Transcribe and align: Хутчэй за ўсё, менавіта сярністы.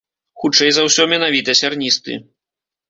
Хутчэй 0.43 0.71
за 0.77 0.87
ўсё, 0.87 1.07
менавіта 1.13 1.59
сярністы. 1.61 2.21